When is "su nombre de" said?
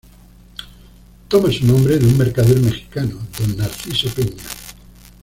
1.51-2.07